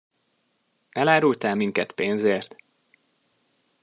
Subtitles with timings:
[0.89, 2.55] Elárultál minket pénzért?